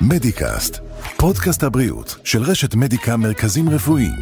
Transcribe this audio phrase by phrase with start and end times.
[0.00, 0.78] מדיקאסט,
[1.16, 4.14] פודקאסט הבריאות של רשת מדיקה מרכזים רפואיים,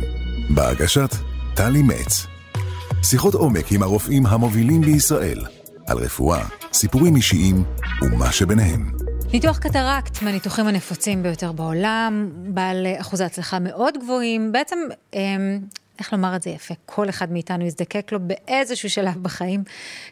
[0.54, 1.10] בהגשת
[1.54, 2.26] טלי מצ.
[3.02, 5.38] שיחות עומק עם הרופאים המובילים בישראל,
[5.86, 7.64] על רפואה, סיפורים אישיים
[8.02, 8.92] ומה שביניהם.
[9.32, 14.78] ניתוח קטרקט מהניתוחים הנפוצים ביותר בעולם, בעל אחוזי הצלחה מאוד גבוהים, בעצם
[15.14, 15.58] אמ,
[15.98, 19.64] איך לומר את זה יפה, כל אחד מאיתנו יזדקק לו באיזשהו שלב בחיים.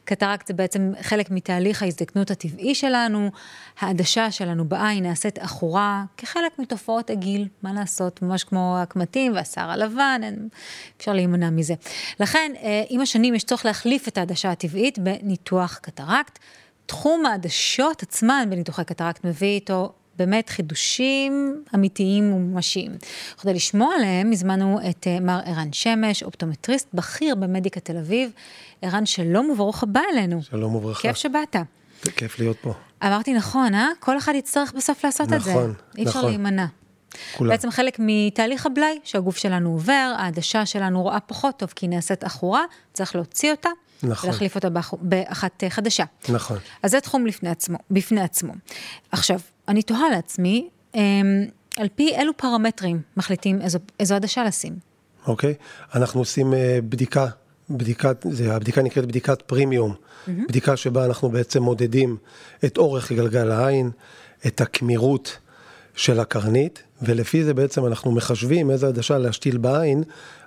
[0.05, 3.31] קטרקט זה בעצם חלק מתהליך ההזדקנות הטבעי שלנו,
[3.81, 10.21] העדשה שלנו בעין נעשית עכורה כחלק מתופעות הגיל, מה לעשות, ממש כמו הקמטים והשיער הלבן,
[10.25, 10.49] אין,
[10.97, 11.75] אפשר להימנע מזה.
[12.21, 16.39] לכן, אה, עם השנים יש צורך להחליף את העדשה הטבעית בניתוח קטרקט.
[16.87, 22.93] תחום העדשות עצמן בניתוחי קטרקט מביא איתו באמת חידושים אמיתיים וממשיים.
[23.41, 28.31] כדי לשמוע עליהם, הזמנו את אה, מר ערן שמש, אופטומטריסט בכיר במדיקה תל אביב.
[28.83, 30.43] ערן, שלום וברוך הבא אלינו.
[30.43, 31.03] שלום וברכה.
[31.03, 31.57] כיף שבאת.
[32.17, 32.73] כיף להיות פה.
[33.03, 33.89] אמרתי נכון, אה?
[34.01, 35.51] כל אחד יצטרך בסוף לעשות נכון, את זה.
[35.51, 35.75] נכון.
[35.99, 36.67] אי אפשר להימנע.
[37.37, 37.51] כולם.
[37.51, 42.25] בעצם חלק מתהליך הבלאי שהגוף שלנו עובר, העדשה שלנו רואה פחות טוב כי היא נעשית
[42.25, 43.69] עכורה, צריך להוציא אותה.
[44.03, 44.29] נכון.
[44.29, 44.69] ולהחליף אותה
[45.01, 46.05] באחת אה, חדשה.
[46.29, 46.59] נכון.
[46.83, 48.53] אז זה תחום לפני עצמו, בפני עצמו.
[49.13, 51.01] עכשיו, אני תוהה לעצמי, אמ,
[51.77, 54.75] על פי אילו פרמטרים מחליטים איזו, איזו עדשה לשים?
[55.27, 55.55] אוקיי,
[55.95, 57.27] אנחנו עושים אה, בדיקה,
[57.71, 60.31] בדיקת, זה, הבדיקה נקראת בדיקת פרימיום, mm-hmm.
[60.49, 62.17] בדיקה שבה אנחנו בעצם מודדים
[62.65, 63.91] את אורך גלגל העין,
[64.47, 65.39] את הקמירות
[65.95, 70.03] של הקרנית, ולפי זה בעצם אנחנו מחשבים איזה עדשה להשתיל בעין,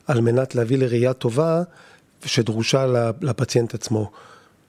[0.07, 1.63] על מנת להביא לראייה טובה
[2.25, 2.85] שדרושה
[3.21, 4.11] לפציינט עצמו.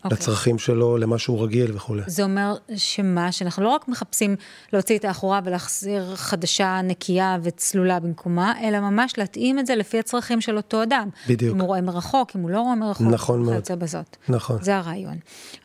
[0.05, 0.13] Okay.
[0.13, 0.19] אוקיי.
[0.19, 2.03] לצרכים שלו, למה שהוא רגיל וכולי.
[2.07, 4.37] זה אומר שמה, שאנחנו לא רק מחפשים
[4.73, 10.41] להוציא את האחורה ולהחזיר חדשה נקייה וצלולה במקומה, אלא ממש להתאים את זה לפי הצרכים
[10.41, 11.09] של אותו אדם.
[11.29, 11.55] בדיוק.
[11.55, 13.07] אם הוא רואה מרחוק, אם הוא לא רואה מרחוק.
[13.11, 13.53] נכון מאוד.
[13.53, 14.17] וכיוצא בזאת.
[14.29, 14.59] נכון.
[14.63, 15.17] זה הרעיון.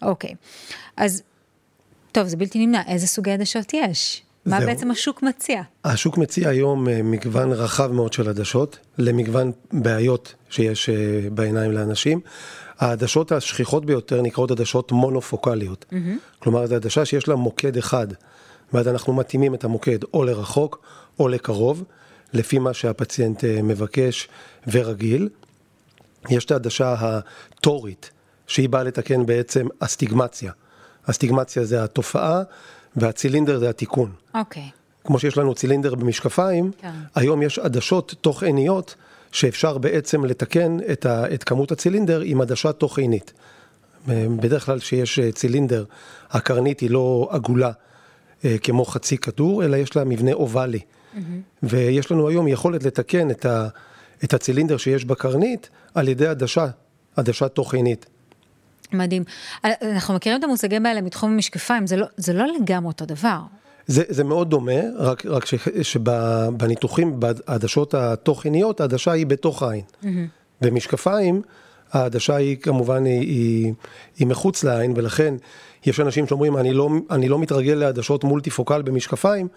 [0.02, 0.36] אוקיי.
[0.98, 1.22] אז,
[2.12, 2.82] טוב, זה בלתי נמנע.
[2.88, 4.24] איזה סוגי עדשות יש?
[4.46, 5.62] מה בעצם השוק מציע?
[5.84, 10.96] השוק מציע היום אה, מגוון רחב מאוד של עדשות, למגוון בעיות שיש אה,
[11.32, 12.20] בעיניים לאנשים.
[12.80, 15.86] העדשות השכיחות ביותר נקראות עדשות מונופוקליות.
[15.90, 15.96] Mm-hmm.
[16.40, 18.08] כלומר, זו עדשה שיש לה מוקד אחד,
[18.74, 20.82] ואז אנחנו מתאימים את המוקד או לרחוק
[21.20, 21.84] או לקרוב,
[22.34, 24.28] לפי מה שהפציינט אה, מבקש
[24.68, 25.30] ורגיל.
[26.30, 28.12] יש את העדשה הטורית,
[28.48, 30.52] שהיא באה לתקן בעצם אסטיגמציה.
[31.04, 32.44] אסטיגמציה זה התופעה
[32.96, 34.12] והצילינדר זה התיקון.
[34.36, 34.64] אוקיי.
[34.64, 34.80] Okay.
[35.08, 36.92] כמו שיש לנו צילינדר במשקפיים, כן.
[37.16, 38.96] היום יש עדשות תוך עיניות
[39.32, 43.34] שאפשר בעצם לתקן את, ה, את כמות הצילינדר עם עדשה תוך עינית.
[44.08, 45.84] בדרך כלל כשיש צילינדר,
[46.32, 47.72] הקרנית היא לא עגולה
[48.46, 50.80] אה, כמו חצי כדור, אלא יש לה מבנה אובלי.
[50.80, 51.20] Mm-hmm.
[51.64, 53.68] ויש לנו היום יכולת לתקן את, ה,
[54.24, 56.68] את הצילינדר שיש בקרנית על ידי עדשה,
[57.16, 58.06] עדשה תוך עינית.
[58.94, 59.24] מדהים.
[59.64, 63.40] אנחנו מכירים את המושגים האלה מתחום המשקפיים, זה לא, זה לא לגמרי אותו דבר.
[63.90, 65.46] זה, זה מאוד דומה, רק, רק
[65.82, 69.82] שבניתוחים, בעדשות התוך-עיניות, העדשה היא בתוך העין.
[69.82, 70.08] Mm-hmm.
[70.62, 71.42] במשקפיים,
[71.92, 73.74] העדשה היא כמובן, היא, היא,
[74.18, 75.34] היא מחוץ לעין, ולכן
[75.86, 79.48] יש אנשים שאומרים, אני לא, אני לא מתרגל לעדשות מולטיפוקל במשקפיים,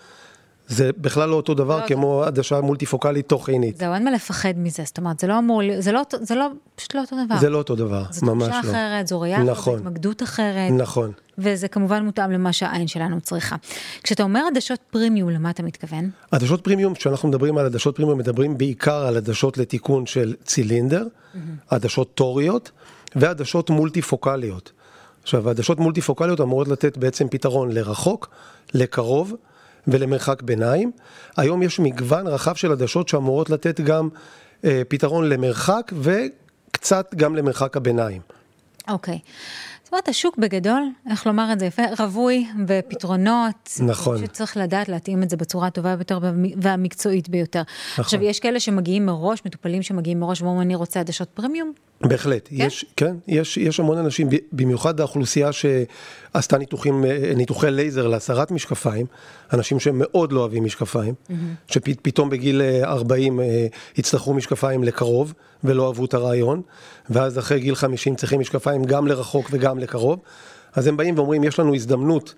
[0.69, 3.77] זה בכלל לא אותו דבר לא כמו עדשה מולטיפוקלית תוך עינית.
[3.77, 6.95] זהו, אין מה לפחד מזה, זאת אומרת, זה לא אמור, זה לא, זה לא, פשוט
[6.95, 7.39] לא אותו דבר.
[7.39, 8.55] זה לא אותו דבר, ממש לא.
[8.55, 9.79] זו תחושה אחרת, זו ראייה נכון.
[9.79, 10.71] התמקדות אחרת.
[10.71, 11.13] נכון.
[11.39, 13.57] וזה כמובן מותאם למה שהעין שלנו צריכה.
[14.03, 16.11] כשאתה אומר עדשות פרימיום, למה אתה מתכוון?
[16.31, 21.39] עדשות פרימיום, כשאנחנו מדברים על עדשות פרימיום, מדברים בעיקר על עדשות לתיקון של צילינדר, mm-hmm.
[21.71, 22.71] עדשות טוריות
[23.17, 24.73] ועדשות מולטיפוקליות.
[25.23, 28.31] עכשיו, עדשות מולטיפוקליות אמורות לתת בעצם פתרון לרחוק,
[28.75, 29.35] לקרוב,
[29.87, 30.93] ולמרחק ביניים.
[31.37, 34.09] היום יש מגוון רחב של עדשות שאמורות לתת גם
[34.65, 38.21] אה, פתרון למרחק וקצת גם למרחק הביניים.
[38.89, 39.15] אוקיי.
[39.15, 39.29] Okay.
[39.93, 43.71] זאת אומרת, השוק בגדול, איך לומר את זה יפה, רווי בפתרונות.
[43.87, 44.19] נכון.
[44.19, 46.19] שצריך לדעת להתאים את זה בצורה הטובה ביותר
[46.57, 47.63] והמקצועית ביותר.
[47.93, 48.05] נכון.
[48.05, 51.73] עכשיו, יש כאלה שמגיעים מראש, מטופלים שמגיעים מראש ואומרים, אני רוצה עדשות פרמיום,
[52.09, 52.57] בהחלט, כן?
[52.67, 59.07] יש, כן, יש, יש המון אנשים, במיוחד האוכלוסייה שעשתה ניתוחים, אה, ניתוחי לייזר להסרת משקפיים,
[59.53, 61.33] אנשים שמאוד לא אוהבים משקפיים, mm-hmm.
[61.67, 63.67] שפתאום בגיל 40 אה, אה,
[63.97, 65.33] יצטרכו משקפיים לקרוב
[65.65, 66.63] ולא אהבו את הרעיון,
[67.11, 70.19] ואז אחרי גיל 50 צריכים משקפיים גם לרחוק וגם לקרוב,
[70.75, 72.35] אז הם באים ואומרים, יש לנו הזדמנות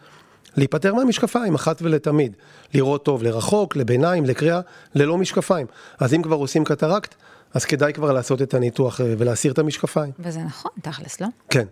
[0.56, 2.36] להיפטר מהמשקפיים אחת ולתמיד,
[2.74, 4.60] לראות טוב לרחוק, לביניים, לקריאה,
[4.94, 5.66] ללא משקפיים.
[5.98, 7.14] אז אם כבר עושים קטרקט,
[7.54, 10.12] אז כדאי כבר לעשות את הניתוח אה, ולהסיר את המשקפיים.
[10.18, 11.26] וזה נכון, תכלס, לא?
[11.50, 11.66] כן.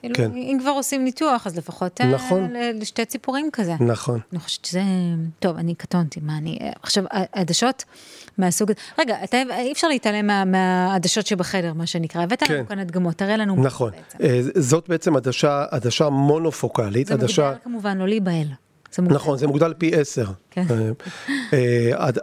[0.00, 0.30] כאילו, כן.
[0.34, 2.52] אם כבר עושים ניתוח, אז לפחות אה, נכון.
[2.74, 3.74] לשתי ציפורים כזה.
[3.80, 4.20] נכון.
[4.32, 4.82] אני חושבת שזה...
[5.38, 6.58] טוב, אני קטונתי, מה אני...
[6.82, 7.84] עכשיו, העדשות
[8.38, 8.72] מהסוג.
[8.98, 12.22] רגע, אתה, אי אפשר להתעלם מה, מהעדשות שבחדר, מה שנקרא.
[12.22, 12.54] הבאת כן.
[12.54, 13.90] לנו כאן הדגמות, תראה לנו מה נכון.
[13.90, 14.18] בעצם.
[14.22, 17.42] אה, זאת בעצם עדשה, עדשה מונופוקלית, זה עדשה...
[17.42, 18.46] מוגדר כמובן לא להיבהל.
[18.96, 19.16] זה מוגדר.
[19.16, 20.24] נכון, זה מוגדל פי עשר.
[20.50, 20.64] כן.
[20.70, 20.90] אה,
[21.52, 22.18] אה, עד-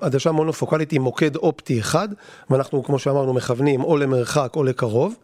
[0.00, 2.08] עדשה, מונופוקלית היא מוקד אופטי אחד,
[2.50, 5.14] ואנחנו, כמו שאמרנו, מכוונים או למרחק או לקרוב.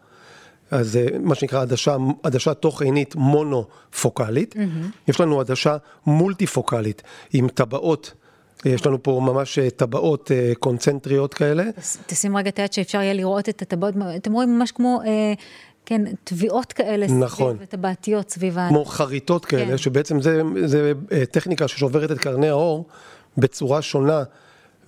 [0.71, 4.55] אז זה מה שנקרא עדשה, עדשה תוך עינית מונופוקלית.
[5.07, 7.01] יש לנו עדשה מולטיפוקלית
[7.33, 8.13] עם טבעות,
[8.65, 11.63] יש לנו פה ממש אה, טבעות אה, קונצנטריות כאלה.
[12.05, 15.33] תשים רגע את היד שאפשר יהיה לראות את הטבעות, אתם רואים ממש כמו, אה,
[15.89, 17.55] כן, תביעות כאלה, נכון.
[17.55, 18.69] סביב, טבעתיות סביב ה...
[18.69, 19.77] כמו חריטות כאלה, כן.
[19.77, 22.85] שבעצם זה, זה אה, טכניקה ששוברת את קרני האור
[23.37, 24.23] בצורה שונה,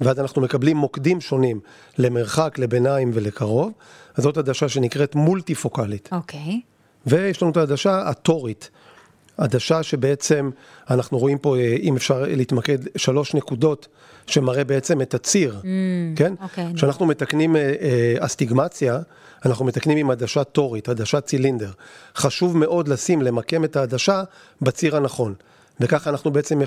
[0.02, 1.60] ואז אנחנו מקבלים מוקדים שונים
[1.98, 3.72] למרחק, לביניים ולקרוב.
[4.16, 6.10] אז זאת עדשה שנקראת מולטיפוקלית.
[6.12, 6.62] אוקיי.
[7.06, 8.70] ויש לנו את העדשה הטורית.
[9.40, 10.50] עדשה שבעצם
[10.90, 13.88] אנחנו רואים פה, אה, אם אפשר להתמקד, שלוש נקודות
[14.28, 15.62] שמראה בעצם את הציר,
[16.16, 16.34] כן?
[16.42, 16.66] אוקיי.
[16.76, 19.00] כשאנחנו מתקנים אה, אה, אסטיגמציה,
[19.46, 21.72] אנחנו מתקנים עם עדשה טורית, עדשת צילינדר.
[22.16, 24.24] חשוב מאוד לשים, למקם את העדשה
[24.62, 25.34] בציר הנכון.
[25.80, 26.60] וככה אנחנו בעצם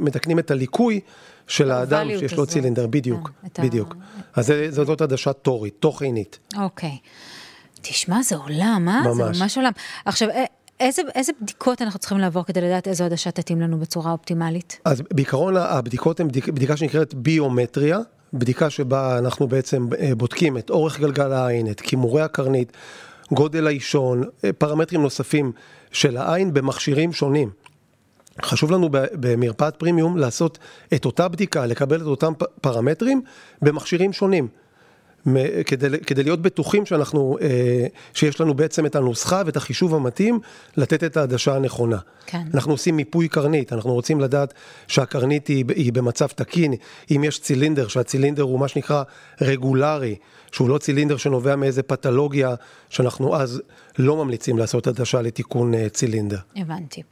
[0.00, 1.00] מתקנים את הליקוי
[1.46, 2.46] של האדם שיש לו.
[2.46, 3.94] צילינדר, בדיוק, כן, את ה- בדיוק.
[4.34, 6.38] אז זה- זה- זאת עדשה טורית, תוך עינית.
[6.58, 6.98] אוקיי.
[7.82, 9.00] תשמע, זה עולם, אה?
[9.02, 9.36] ממש.
[9.36, 9.72] זה ממש עולם.
[10.04, 10.28] עכשיו,
[10.80, 14.80] איזה, איזה בדיקות אנחנו צריכים לעבור כדי לדעת איזו עדשה תתאים לנו בצורה אופטימלית?
[14.84, 17.98] אז בעיקרון הבדיקות הן בדיק, בדיקה שנקראת ביומטריה,
[18.32, 22.72] בדיקה שבה אנחנו בעצם אה, בודקים את אורך גלגל העין, את כימורי הקרנית,
[23.32, 25.52] גודל האישון, אה, פרמטרים נוספים
[25.92, 27.50] של העין במכשירים שונים.
[28.42, 30.58] חשוב לנו במרפאת פרימיום לעשות
[30.94, 33.22] את אותה בדיקה, לקבל את אותם פרמטרים
[33.62, 34.48] במכשירים שונים.
[35.66, 40.40] כדי, כדי להיות בטוחים שאנחנו, אה, שיש לנו בעצם את הנוסחה ואת החישוב המתאים
[40.76, 41.98] לתת את העדשה הנכונה.
[42.26, 42.42] כן.
[42.54, 44.54] אנחנו עושים מיפוי קרנית, אנחנו רוצים לדעת
[44.86, 46.74] שהקרנית היא, היא במצב תקין,
[47.10, 49.02] אם יש צילינדר, שהצילינדר הוא מה שנקרא
[49.40, 50.16] רגולרי,
[50.52, 52.54] שהוא לא צילינדר שנובע מאיזה פתולוגיה,
[52.88, 53.62] שאנחנו אז
[53.98, 56.38] לא ממליצים לעשות עדשה לתיקון אה, צילינדר.
[56.56, 57.02] הבנתי.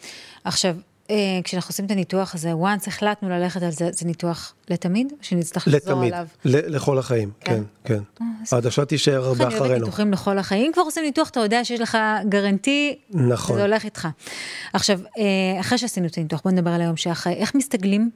[0.45, 0.77] עכשיו,
[1.11, 5.13] אה, כשאנחנו עושים את הניתוח הזה, once החלטנו ללכת על זה, זה ניתוח לתמיד?
[5.13, 6.27] או שנצטרך לחזור לתמיד, עליו?
[6.45, 7.63] ל- לכל החיים, כן?
[7.85, 8.25] כן, כן.
[8.25, 9.85] אה, העדשה תישאר איך הרבה אני אוהבת אחרינו.
[9.85, 10.67] ניתוחים לכל החיים.
[10.67, 11.99] אם כבר עושים ניתוח, אתה יודע שיש לך
[12.29, 13.57] גרנטי, נכון.
[13.57, 14.09] זה הולך איתך.
[14.73, 17.33] עכשיו, אה, אחרי שעשינו את הניתוח, בוא נדבר על היום שאחרי.
[17.33, 18.11] איך מסתגלים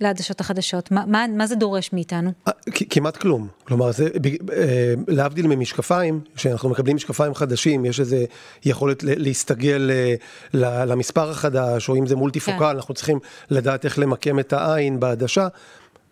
[0.00, 0.90] לעדשות החדשות?
[0.90, 2.32] מה, מה, מה זה דורש מאיתנו?
[2.48, 2.52] אה,
[2.90, 3.48] כמעט כלום.
[3.64, 4.08] כלומר, זה,
[4.52, 8.16] אה, להבדיל ממשקפיים, שאנחנו מקבלים משקפיים חדשים, יש איזו
[8.64, 12.64] יכולת להסתגל אה, למספר החדש, או אם זה מולטיפוקל, כן.
[12.64, 13.18] אנחנו צריכים
[13.50, 15.48] לדעת איך למקם את העין בעדשה.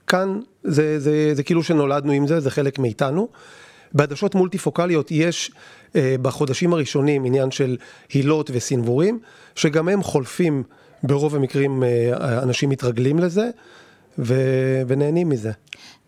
[0.06, 3.29] כאן זה, זה, זה כאילו שנולדנו עם זה, זה חלק מאיתנו.
[3.93, 5.50] בעדשות מולטיפוקליות יש
[5.96, 7.76] אה, בחודשים הראשונים עניין של
[8.12, 9.19] הילות וסנוורים,
[9.55, 10.62] שגם הם חולפים,
[11.03, 13.50] ברוב המקרים אה, אנשים מתרגלים לזה,
[14.19, 14.35] ו,
[14.89, 15.53] ונהנים מזה.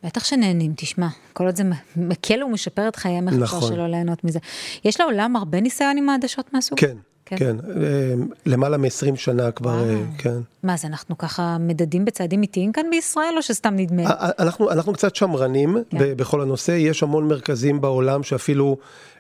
[0.05, 1.63] בטח שנהנים, תשמע, כל עוד זה
[1.97, 3.73] מקל ומשפר את חייהם, איך אפשר נכון.
[3.73, 4.39] שלא ליהנות מזה.
[4.85, 6.79] יש לעולם הרבה ניסיון עם העדשות מהסוג?
[6.79, 6.97] כן,
[7.27, 7.37] כן?
[7.37, 8.15] כן, אה,
[8.47, 9.85] למעלה מ-20 שנה כבר, וואו.
[9.85, 10.39] אה, כן.
[10.63, 14.03] מה זה, אנחנו ככה מדדים בצעדים איטיים כאן בישראל, או שסתם נדמה?
[14.39, 15.99] אנחנו, אנחנו קצת שמרנים כן.
[15.99, 18.77] בכל הנושא, יש המון מרכזים בעולם שאפילו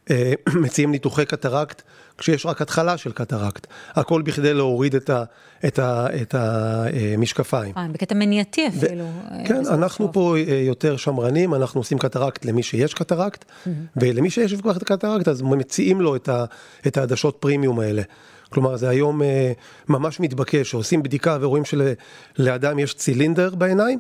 [0.62, 1.82] מציעים ניתוחי קטרקט,
[2.19, 3.67] כשיש רק התחלה של קטרקט.
[3.93, 5.25] הכל בכדי להוריד את, ה,
[5.67, 7.75] את, ה, את המשקפיים.
[7.76, 9.05] אה, בקטע מניעתי אפילו.
[9.05, 10.14] אה, כן, אנחנו טוב.
[10.14, 13.70] פה אה, יותר שמרנים, אנחנו עושים קטרקט למי שיש קטרקט, אהמ.
[13.97, 16.45] ולמי שיש כבר קטרקט, אז מציעים לו את, ה,
[16.87, 18.02] את העדשות פרימיום האלה.
[18.50, 19.52] כלומר, זה היום אה,
[19.88, 23.99] ממש מתבקש, שעושים בדיקה ורואים שלאדם יש צילינדר בעיניים,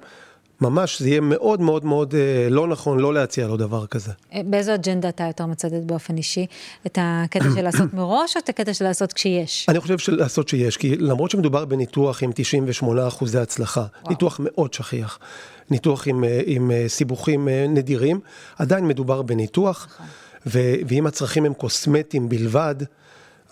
[0.60, 4.12] ממש זה יהיה מאוד מאוד מאוד אה, לא נכון לא להציע לו דבר כזה.
[4.34, 6.46] אה, באיזו אג'נדה אתה יותר מצדד באופן אישי?
[6.86, 9.66] את הקטע של לעשות מראש, או את הקטע של לעשות כשיש?
[9.68, 14.10] אני חושב שלעשות שיש, כי למרות שמדובר בניתוח עם 98 אחוזי הצלחה, וואו.
[14.10, 15.18] ניתוח מאוד שכיח,
[15.70, 18.20] ניתוח עם, אה, עם סיבוכים נדירים,
[18.58, 20.06] עדיין מדובר בניתוח, נכון.
[20.46, 22.74] ו- ואם הצרכים הם קוסמטיים בלבד,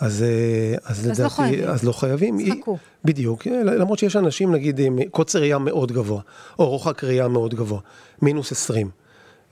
[0.01, 1.69] אז, אה, אז אז לא חייבים.
[1.69, 2.39] אז לא חייבים.
[2.41, 2.79] אז חכו.
[3.05, 6.21] בדיוק, אה, למרות שיש אנשים נגיד עם קוצר ראייה מאוד גבוה,
[6.59, 7.81] או רוחק ראייה מאוד גבוה,
[8.23, 8.91] מינוס 20.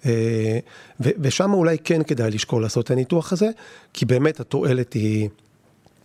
[0.07, 0.59] אה,
[1.01, 3.51] ושם אולי כן כדאי לשקול לעשות את הניתוח הזה,
[3.93, 5.29] כי באמת התועלת היא,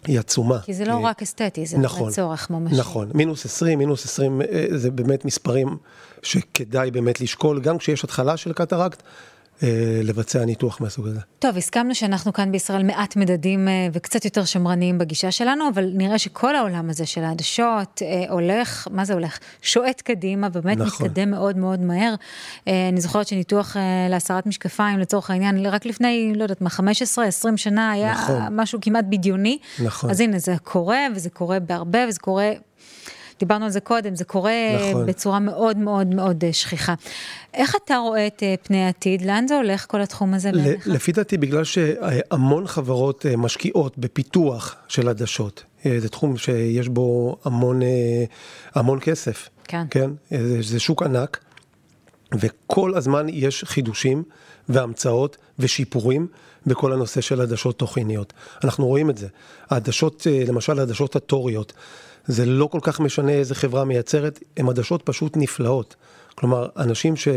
[0.07, 0.60] היא עצומה.
[0.60, 2.75] כי זה לא אה, רק אסתטי, זה נכון, צורך ממשי.
[2.75, 5.77] נכון, מינוס 20, מינוס 20 אה, זה באמת מספרים
[6.24, 9.03] שכדאי באמת לשקול, גם כשיש התחלה של קטרקט,
[10.03, 11.19] לבצע ניתוח מהסוג הזה.
[11.39, 16.17] טוב, הסכמנו שאנחנו כאן בישראל מעט מדדים אה, וקצת יותר שמרניים בגישה שלנו, אבל נראה
[16.17, 19.39] שכל העולם הזה של העדשות אה, הולך, מה זה הולך?
[19.61, 21.05] שועט קדימה, באמת נכון.
[21.07, 22.15] מתקדם מאוד מאוד מהר.
[22.67, 23.75] אני זוכרת שניתוח
[24.09, 26.81] להסרת משקפיים, לצורך העניין, רק לפני, לא יודעת מה, 15-20
[27.55, 28.41] שנה היה נכון.
[28.51, 29.57] משהו כמעט בדיוני.
[29.83, 30.09] נכון.
[30.09, 32.51] אז הנה, זה קורה, וזה קורה בהרבה, וזה קורה
[33.41, 34.53] דיברנו על זה קודם, זה קורה
[34.91, 35.05] נכון.
[35.05, 36.93] בצורה מאוד מאוד מאוד אה, שכיחה.
[37.53, 39.21] איך אתה רואה את אה, פני העתיד?
[39.21, 40.88] לאן זה הולך כל התחום הזה בעיניך?
[40.88, 45.63] לפי דעתי, בגלל שהמון חברות אה, משקיעות בפיתוח של עדשות.
[45.98, 47.79] זה תחום שיש בו המון,
[48.75, 49.50] המון כסף.
[49.63, 49.83] כן.
[49.89, 50.10] כן?
[50.29, 51.39] זה, זה שוק ענק,
[52.33, 54.23] וכל הזמן יש חידושים
[54.69, 56.27] והמצאות ושיפורים
[56.65, 58.33] בכל הנושא של עדשות תוכניות.
[58.63, 59.27] אנחנו רואים את זה.
[59.69, 61.73] העדשות, למשל העדשות התוריות.
[62.25, 65.95] זה לא כל כך משנה איזה חברה מייצרת, הן עדשות פשוט נפלאות.
[66.35, 67.27] כלומר, אנשים ש...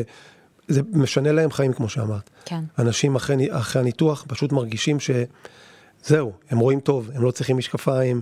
[0.68, 2.30] זה משנה להם חיים, כמו שאמרת.
[2.44, 2.60] כן.
[2.78, 8.20] אנשים אחרי, אחרי הניתוח פשוט מרגישים שזהו, הם רואים טוב, הם לא צריכים משקפיים.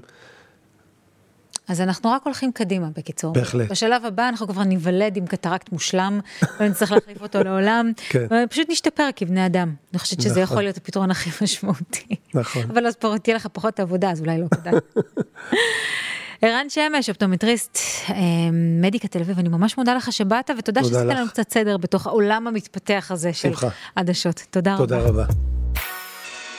[1.69, 3.33] אז אנחנו רק הולכים קדימה, בקיצור.
[3.33, 3.71] בהחלט.
[3.71, 6.21] בשלב הבא אנחנו כבר ניוולד עם קטרקט מושלם,
[6.61, 7.93] ונצטרך להחליף אותו לעולם.
[8.09, 8.27] כן.
[8.47, 9.75] ופשוט נשתפר כבני אדם.
[9.93, 10.43] אני חושבת שזה נכון.
[10.43, 12.17] יכול להיות הפתרון הכי משמעותי.
[12.35, 12.63] נכון.
[12.71, 14.75] אבל אז פה תהיה לך פחות עבודה, אז אולי לא כדאי.
[16.43, 17.79] ערן שמש, אופטומטריסט,
[18.09, 18.15] אה,
[18.81, 22.47] מדיקה תל אביב, אני ממש מודה לך שבאת, ותודה שעשית לנו קצת סדר בתוך העולם
[22.47, 23.53] המתפתח הזה של
[23.97, 24.43] עדשות.
[24.51, 24.87] תודה רבה.
[24.87, 25.25] תודה רבה.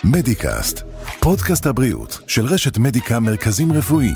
[0.03, 0.83] מדיקאסט,
[1.19, 4.15] פודקאסט הבריאות של רשת מדיקה מרכזים רפואיים,